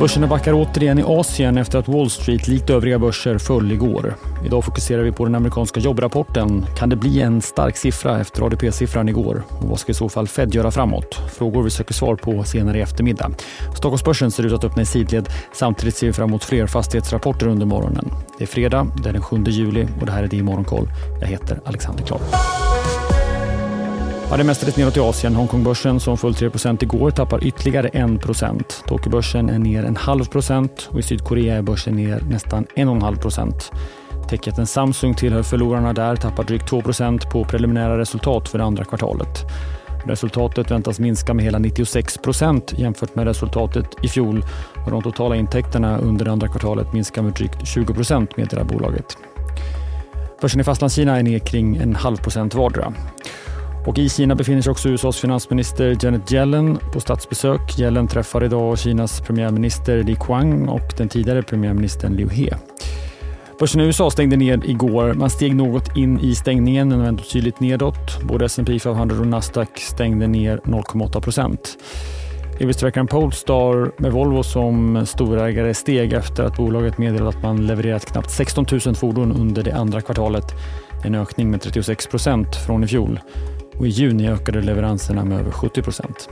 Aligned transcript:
Börserna 0.00 0.26
backar 0.26 0.52
återigen 0.52 0.98
i 0.98 1.02
Asien 1.06 1.58
efter 1.58 1.78
att 1.78 1.88
Wall 1.88 2.10
Street 2.10 2.48
likt 2.48 2.70
övriga 2.70 2.98
börser 2.98 3.38
föll 3.38 3.72
igår. 3.72 4.14
Idag 4.46 4.64
fokuserar 4.64 5.02
vi 5.02 5.12
på 5.12 5.24
den 5.24 5.34
amerikanska 5.34 5.80
jobbrapporten. 5.80 6.66
Kan 6.78 6.88
det 6.88 6.96
bli 6.96 7.20
en 7.20 7.42
stark 7.42 7.76
siffra 7.76 8.20
efter 8.20 8.42
ADP-siffran 8.42 9.08
igår? 9.08 9.42
Och 9.48 9.68
vad 9.68 9.80
ska 9.80 9.92
i 9.92 9.94
så 9.94 10.08
fall 10.08 10.28
Fed 10.28 10.54
göra 10.54 10.70
framåt? 10.70 11.20
Frågor 11.32 11.62
vi 11.62 11.70
söker 11.70 11.94
svar 11.94 12.16
på 12.16 12.44
senare 12.44 12.78
i 12.78 12.80
eftermiddag. 12.80 13.30
Stockholmsbörsen 13.76 14.30
ser 14.30 14.46
ut 14.46 14.52
att 14.52 14.64
öppna 14.64 14.82
i 14.82 14.86
sidled. 14.86 15.28
Samtidigt 15.52 15.96
ser 15.96 16.06
vi 16.06 16.12
fram 16.12 16.28
emot 16.28 16.44
fler 16.44 16.66
fastighetsrapporter 16.66 17.46
under 17.46 17.66
morgonen. 17.66 18.10
Det 18.38 18.44
är 18.44 18.48
fredag, 18.48 18.86
det 19.02 19.08
är 19.08 19.12
den 19.12 19.22
7 19.22 19.44
juli 19.46 19.88
och 20.00 20.06
det 20.06 20.12
här 20.12 20.22
är 20.22 20.28
det 20.28 20.36
i 20.36 20.42
Morgonkoll. 20.42 20.88
Jag 21.20 21.28
heter 21.28 21.60
Alexander 21.64 22.04
Klar. 22.04 22.20
Ja, 24.30 24.36
det 24.36 24.44
mestadels 24.44 24.76
neråt 24.76 24.96
i 24.96 25.00
Asien. 25.00 25.34
Hongkongbörsen 25.36 26.00
som 26.00 26.16
föll 26.18 26.34
3 26.34 26.50
igår 26.80 27.10
tappar 27.10 27.44
ytterligare 27.44 27.88
1% 27.88 28.62
Tokyobörsen 28.86 29.50
är 29.50 29.58
ner 29.58 29.84
en 29.84 29.96
halv 29.96 30.24
procent 30.24 30.88
och 30.92 30.98
i 30.98 31.02
Sydkorea 31.02 31.56
är 31.56 31.62
börsen 31.62 31.96
ner 31.96 32.20
nästan 32.30 32.66
1,5 32.76 33.16
procent. 33.16 33.72
Techjätten 34.28 34.66
Samsung 34.66 35.14
tillhör 35.14 35.42
förlorarna 35.42 35.92
där, 35.92 36.16
tappar 36.16 36.44
drygt 36.44 36.70
2% 36.70 37.30
på 37.30 37.44
preliminära 37.44 37.98
resultat 37.98 38.48
för 38.48 38.58
det 38.58 38.64
andra 38.64 38.84
kvartalet. 38.84 39.44
Resultatet 40.06 40.70
väntas 40.70 40.98
minska 40.98 41.34
med 41.34 41.44
hela 41.44 41.58
96% 41.58 42.80
jämfört 42.80 43.14
med 43.14 43.26
resultatet 43.26 43.86
i 44.02 44.08
fjol 44.08 44.44
och 44.84 44.90
de 44.90 45.02
totala 45.02 45.36
intäkterna 45.36 45.98
under 45.98 46.24
det 46.24 46.32
andra 46.32 46.48
kvartalet 46.48 46.92
minskar 46.92 47.22
med 47.22 47.32
drygt 47.32 47.58
20% 47.62 48.28
meddelar 48.36 48.64
bolaget. 48.64 49.16
Börsen 50.40 50.60
i 50.60 50.64
Fastlandskina 50.64 51.18
är 51.18 51.22
ner 51.22 51.38
kring 51.38 51.76
en 51.76 51.94
halv 51.94 52.16
procent 52.16 52.54
vardera. 52.54 52.92
Och 53.86 53.98
I 53.98 54.08
Kina 54.08 54.34
befinner 54.34 54.62
sig 54.62 54.70
också 54.70 54.88
USAs 54.88 55.16
finansminister 55.16 55.96
Janet 56.02 56.32
Yellen 56.32 56.78
på 56.92 57.00
statsbesök. 57.00 57.78
Yellen 57.78 58.08
träffar 58.08 58.44
idag 58.44 58.78
Kinas 58.78 59.20
premiärminister 59.20 60.02
Li 60.02 60.16
Qiang 60.26 60.68
och 60.68 60.94
den 60.96 61.08
tidigare 61.08 61.42
premiärministern 61.42 62.16
Liu 62.16 62.28
He. 62.28 62.56
Börsen 63.58 63.80
i 63.80 63.84
USA 63.84 64.10
stängde 64.10 64.36
ner 64.36 64.60
igår. 64.64 65.14
Man 65.14 65.30
steg 65.30 65.54
något 65.54 65.96
in 65.96 66.20
i 66.20 66.34
stängningen 66.34 66.88
men 66.88 67.02
vände 67.02 67.22
tydligt 67.22 67.60
nedåt. 67.60 68.22
Både 68.22 68.44
S&P 68.44 68.78
500 68.78 69.20
och 69.20 69.26
Nasdaq 69.26 69.78
stängde 69.78 70.26
ner 70.26 70.60
0,8 70.64 71.20
procent. 71.20 71.78
Elbilstillverkaren 72.60 73.06
Polestar 73.06 74.02
med 74.02 74.12
Volvo 74.12 74.42
som 74.42 75.06
storägare 75.06 75.74
steg 75.74 76.12
efter 76.12 76.44
att 76.44 76.56
bolaget 76.56 76.98
meddelade 76.98 77.28
att 77.28 77.42
man 77.42 77.66
levererat 77.66 78.06
knappt 78.06 78.30
16 78.30 78.66
000 78.86 78.94
fordon 78.94 79.32
under 79.32 79.62
det 79.62 79.72
andra 79.72 80.00
kvartalet. 80.00 80.54
En 81.04 81.14
ökning 81.14 81.50
med 81.50 81.62
36 81.62 82.06
procent 82.06 82.56
från 82.56 82.84
i 82.84 82.86
fjol 82.86 83.20
och 83.78 83.86
i 83.86 83.90
juni 83.90 84.28
ökade 84.28 84.62
leveranserna 84.62 85.24
med 85.24 85.40
över 85.40 85.50
70 85.50 85.82
procent. 85.82 86.28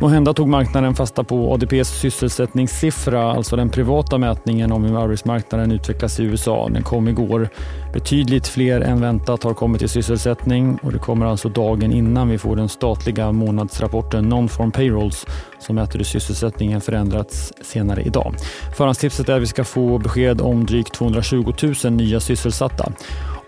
Måhända 0.00 0.34
tog 0.34 0.48
marknaden 0.48 0.94
fasta 0.94 1.24
på 1.24 1.52
ADPs 1.52 1.88
sysselsättningssiffra, 1.88 3.32
alltså 3.32 3.56
den 3.56 3.70
privata 3.70 4.18
mätningen 4.18 4.72
om 4.72 4.84
hur 4.84 5.02
arbetsmarknaden 5.02 5.72
utvecklas 5.72 6.20
i 6.20 6.24
USA. 6.24 6.68
Den 6.68 6.82
kom 6.82 7.08
igår. 7.08 7.48
Betydligt 7.92 8.48
fler 8.48 8.80
än 8.80 9.00
väntat 9.00 9.42
har 9.42 9.54
kommit 9.54 9.82
i 9.82 9.88
sysselsättning 9.88 10.78
och 10.82 10.92
det 10.92 10.98
kommer 10.98 11.26
alltså 11.26 11.48
dagen 11.48 11.92
innan 11.92 12.28
vi 12.28 12.38
får 12.38 12.56
den 12.56 12.68
statliga 12.68 13.32
månadsrapporten 13.32 14.28
Non-Form 14.28 14.72
Payrolls 14.72 15.26
som 15.58 15.76
mäter 15.76 15.98
hur 15.98 16.04
sysselsättningen 16.04 16.80
förändrats 16.80 17.52
senare 17.62 18.02
idag. 18.02 18.34
Förhandstipset 18.76 19.28
är 19.28 19.36
att 19.36 19.42
vi 19.42 19.46
ska 19.46 19.64
få 19.64 19.98
besked 19.98 20.40
om 20.40 20.66
drygt 20.66 20.94
220 20.94 21.52
000 21.84 21.92
nya 21.92 22.20
sysselsatta. 22.20 22.92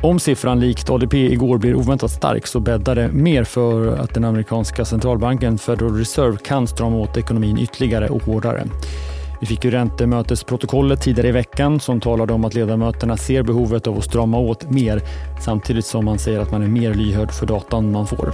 Om 0.00 0.18
siffran 0.18 0.60
likt 0.60 0.90
ADP 0.90 1.14
igår 1.14 1.58
blir 1.58 1.74
oväntat 1.74 2.10
stark 2.10 2.46
så 2.46 2.60
bäddar 2.60 2.94
det 2.94 3.08
mer 3.12 3.44
för 3.44 3.96
att 3.96 4.14
den 4.14 4.24
amerikanska 4.24 4.84
centralbanken 4.84 5.58
Federal 5.58 5.98
Reserve 5.98 6.38
kan 6.44 6.66
strama 6.66 6.96
åt 6.96 7.16
ekonomin 7.16 7.58
ytterligare 7.58 8.08
och 8.08 8.22
hårdare. 8.22 8.64
Vi 9.40 9.46
fick 9.46 9.64
ju 9.64 9.70
räntemötesprotokollet 9.70 11.02
tidigare 11.02 11.28
i 11.28 11.32
veckan 11.32 11.80
som 11.80 12.00
talade 12.00 12.32
om 12.32 12.44
att 12.44 12.54
ledamöterna 12.54 13.16
ser 13.16 13.42
behovet 13.42 13.86
av 13.86 13.98
att 13.98 14.04
strama 14.04 14.38
åt 14.38 14.70
mer 14.70 15.02
samtidigt 15.40 15.86
som 15.86 16.04
man 16.04 16.18
säger 16.18 16.40
att 16.40 16.52
man 16.52 16.62
är 16.62 16.68
mer 16.68 16.94
lyhörd 16.94 17.32
för 17.32 17.46
datan 17.46 17.92
man 17.92 18.06
får. 18.06 18.32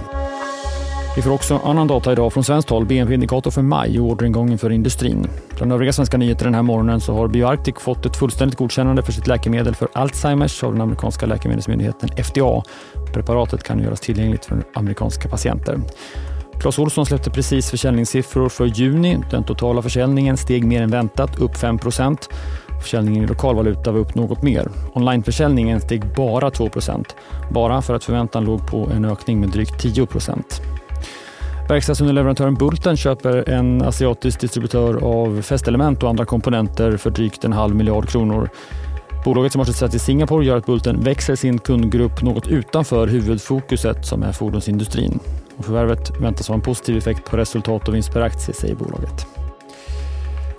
Vi 1.15 1.21
får 1.21 1.31
också 1.31 1.61
annan 1.63 1.87
data 1.87 2.11
idag 2.11 2.33
från 2.33 2.43
svenskt 2.43 2.69
håll, 2.69 2.85
BNP-indikator 2.85 3.51
för 3.51 3.61
maj 3.61 3.99
och 3.99 4.05
orderingången 4.05 4.57
för 4.57 4.69
industrin. 4.69 5.27
Bland 5.57 5.73
övriga 5.73 5.93
svenska 5.93 6.17
nyheter 6.17 6.45
den 6.45 6.55
här 6.55 6.61
morgonen 6.61 7.01
så 7.01 7.13
har 7.13 7.27
BioArctic 7.27 7.75
fått 7.79 8.05
ett 8.05 8.17
fullständigt 8.17 8.57
godkännande 8.57 9.03
för 9.03 9.11
sitt 9.11 9.27
läkemedel 9.27 9.75
för 9.75 9.87
Alzheimers 9.93 10.63
av 10.63 10.71
den 10.71 10.81
amerikanska 10.81 11.25
läkemedelsmyndigheten 11.25 12.09
FDA. 12.23 12.63
Preparatet 13.13 13.63
kan 13.63 13.79
göras 13.79 13.99
tillgängligt 13.99 14.45
för 14.45 14.63
amerikanska 14.73 15.29
patienter. 15.29 15.79
Clas 16.59 16.79
Ohlson 16.79 17.05
släppte 17.05 17.29
precis 17.29 17.69
försäljningssiffror 17.69 18.49
för 18.49 18.65
juni. 18.65 19.17
Den 19.31 19.43
totala 19.43 19.81
försäljningen 19.81 20.37
steg 20.37 20.65
mer 20.65 20.81
än 20.81 20.91
väntat, 20.91 21.39
upp 21.39 21.55
5% 21.55 22.17
Försäljningen 22.81 23.23
i 23.23 23.27
lokalvaluta 23.27 23.91
var 23.91 23.99
upp 23.99 24.15
något 24.15 24.41
mer. 24.41 24.67
Onlineförsäljningen 24.93 25.81
steg 25.81 26.15
bara 26.15 26.49
2% 26.49 27.05
bara 27.51 27.81
för 27.81 27.93
att 27.93 28.03
förväntan 28.03 28.45
låg 28.45 28.67
på 28.67 28.89
en 28.95 29.05
ökning 29.05 29.39
med 29.39 29.49
drygt 29.49 29.79
10 29.81 30.07
Verkstadsunderleverantören 31.73 32.53
Bulten 32.53 32.97
köper 32.97 33.49
en 33.49 33.81
asiatisk 33.81 34.39
distributör 34.39 35.03
av 35.03 35.41
fästelement 35.41 36.03
och 36.03 36.09
andra 36.09 36.25
komponenter 36.25 36.97
för 36.97 37.09
drygt 37.09 37.43
en 37.43 37.53
halv 37.53 37.75
miljard 37.75 38.09
kronor. 38.09 38.49
Bolaget 39.25 39.51
som 39.51 39.59
har 39.59 39.65
sitt 39.65 39.75
säte 39.75 39.95
i 39.95 39.99
Singapore 39.99 40.45
gör 40.45 40.57
att 40.57 40.65
Bulten 40.65 41.03
växer 41.03 41.35
sin 41.35 41.59
kundgrupp 41.59 42.21
något 42.21 42.47
utanför 42.47 43.07
huvudfokuset 43.07 44.05
som 44.05 44.23
är 44.23 44.31
fordonsindustrin. 44.31 45.19
Och 45.57 45.65
förvärvet 45.65 46.21
väntas 46.21 46.47
ha 46.47 46.55
en 46.55 46.61
positiv 46.61 46.97
effekt 46.97 47.31
på 47.31 47.37
resultat 47.37 47.87
och 47.87 47.95
vinst 47.95 48.13
per 48.13 48.21
aktie, 48.21 48.53
säger 48.53 48.75
bolaget. 48.75 49.27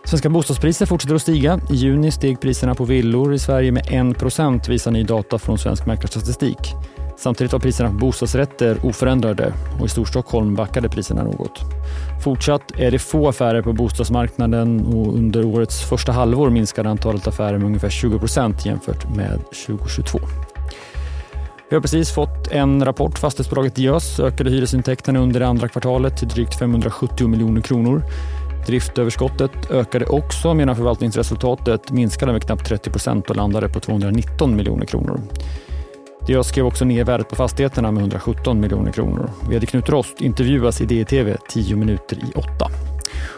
Svenska 0.04 0.28
bostadspriser 0.28 0.86
fortsätter 0.86 1.14
att 1.14 1.22
stiga. 1.22 1.60
I 1.70 1.74
juni 1.74 2.10
steg 2.10 2.40
priserna 2.40 2.74
på 2.74 2.84
villor 2.84 3.34
i 3.34 3.38
Sverige 3.38 3.72
med 3.72 3.84
1% 3.84 4.68
visar 4.68 4.90
ny 4.90 5.02
data 5.02 5.38
från 5.38 5.58
Svensk 5.58 5.86
Mäklarstatistik. 5.86 6.74
Samtidigt 7.16 7.52
var 7.52 7.60
priserna 7.60 7.88
på 7.90 7.94
bostadsrätter 7.94 8.78
oförändrade 8.86 9.52
och 9.80 9.86
i 9.86 9.88
Storstockholm 9.88 10.54
backade 10.54 10.88
priserna 10.88 11.22
något. 11.22 11.60
Fortsatt 12.24 12.72
är 12.78 12.90
det 12.90 12.98
få 12.98 13.28
affärer 13.28 13.62
på 13.62 13.72
bostadsmarknaden 13.72 14.86
och 14.86 15.14
under 15.14 15.44
årets 15.44 15.82
första 15.82 16.12
halvår 16.12 16.50
minskade 16.50 16.88
antalet 16.88 17.26
affärer 17.26 17.58
med 17.58 17.66
ungefär 17.66 17.88
20% 17.88 18.66
jämfört 18.66 19.16
med 19.16 19.40
2022. 19.66 20.18
Vi 21.70 21.76
har 21.76 21.80
precis 21.80 22.10
fått 22.10 22.48
en 22.50 22.84
rapport. 22.84 23.18
Fastighetsbolaget 23.18 23.74
Diös 23.74 24.20
ökade 24.20 24.50
hyresintäkterna 24.50 25.18
under 25.18 25.40
det 25.40 25.46
andra 25.46 25.68
kvartalet 25.68 26.16
till 26.16 26.28
drygt 26.28 26.58
570 26.58 27.28
miljoner 27.28 27.60
kronor. 27.60 28.02
Driftöverskottet 28.66 29.70
ökade 29.70 30.06
också 30.06 30.54
medan 30.54 30.76
förvaltningsresultatet 30.76 31.90
minskade 31.90 32.32
med 32.32 32.42
knappt 32.42 32.70
30% 32.70 33.30
och 33.30 33.36
landade 33.36 33.68
på 33.68 33.80
219 33.80 34.56
miljoner 34.56 34.86
kronor. 34.86 35.20
Jag 36.26 36.46
skrev 36.46 36.66
också 36.66 36.84
ner 36.84 37.04
värdet 37.04 37.28
på 37.28 37.36
fastigheterna 37.36 37.92
med 37.92 38.00
117 38.00 38.60
miljoner 38.60 38.92
kronor. 38.92 39.30
VD 39.48 39.66
Knut 39.66 39.88
Rost 39.88 40.20
intervjuas 40.20 40.80
i 40.80 40.84
DTV 40.84 41.36
10 41.48 41.76
minuter 41.76 42.16
i 42.16 42.32
8. 42.34 42.46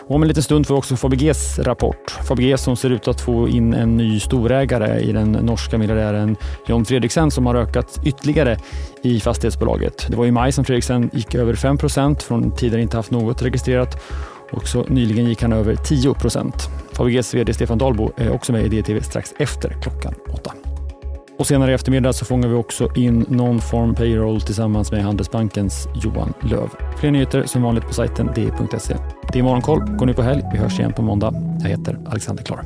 om 0.08 0.22
en 0.22 0.28
liten 0.28 0.42
stund 0.42 0.66
får 0.66 0.74
vi 0.74 0.78
också 0.78 0.96
Fabeges 0.96 1.58
rapport. 1.58 2.10
Fabege 2.28 2.58
som 2.58 2.76
ser 2.76 2.90
ut 2.90 3.08
att 3.08 3.20
få 3.20 3.48
in 3.48 3.74
en 3.74 3.96
ny 3.96 4.20
storägare 4.20 5.00
i 5.00 5.12
den 5.12 5.32
norska 5.32 5.78
miljardären 5.78 6.36
John 6.66 6.84
Fredriksen 6.84 7.30
som 7.30 7.46
har 7.46 7.54
ökat 7.54 8.00
ytterligare 8.04 8.58
i 9.02 9.20
fastighetsbolaget. 9.20 10.06
Det 10.08 10.16
var 10.16 10.26
i 10.26 10.30
maj 10.30 10.52
som 10.52 10.64
Fredriksen 10.64 11.10
gick 11.12 11.34
över 11.34 11.54
5% 11.54 12.22
från 12.22 12.50
tidigare 12.50 12.82
inte 12.82 12.96
haft 12.96 13.10
något 13.10 13.42
registrerat 13.42 14.02
och 14.52 14.68
så 14.68 14.82
nyligen 14.82 15.24
gick 15.24 15.42
han 15.42 15.52
över 15.52 15.76
10 15.76 16.14
Fabeges 16.92 17.34
VD 17.34 17.54
Stefan 17.54 17.78
Dahlbo 17.78 18.12
är 18.16 18.30
också 18.30 18.52
med 18.52 18.74
i 18.74 18.80
DTV 18.80 19.00
strax 19.00 19.34
efter 19.38 19.76
klockan 19.82 20.14
8. 20.32 20.52
Och 21.38 21.46
senare 21.46 21.70
i 21.70 21.74
eftermiddag 21.74 22.12
så 22.12 22.24
fångar 22.24 22.48
vi 22.48 22.54
också 22.54 22.88
in 22.96 23.24
Non-Form 23.28 23.94
Payroll 23.94 24.40
tillsammans 24.40 24.92
med 24.92 25.02
Handelsbankens 25.04 25.88
Johan 25.94 26.32
Löv. 26.50 26.68
Fler 27.00 27.10
nyheter 27.10 27.42
som 27.46 27.62
vanligt 27.62 27.84
på 27.84 27.94
sajten 27.94 28.30
di.se. 28.34 28.96
Det 29.32 29.38
är 29.38 29.42
Morgonkoll. 29.42 29.80
Gå 29.80 30.04
nu 30.04 30.14
på 30.14 30.22
helg. 30.22 30.42
Vi 30.52 30.58
hörs 30.58 30.78
igen 30.78 30.92
på 30.92 31.02
måndag. 31.02 31.34
Jag 31.62 31.68
heter 31.68 31.98
Alexander 32.06 32.44
Klar. 32.44 32.60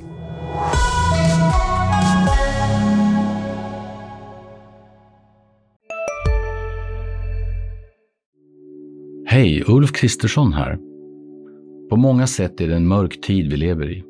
Hej, 9.26 9.64
Ulf 9.66 9.92
Kristersson 9.92 10.52
här. 10.52 10.78
På 11.90 11.96
många 11.96 12.26
sätt 12.26 12.60
är 12.60 12.68
det 12.68 12.76
en 12.76 12.88
mörk 12.88 13.20
tid 13.20 13.50
vi 13.50 13.56
lever 13.56 13.92
i. 13.92 14.09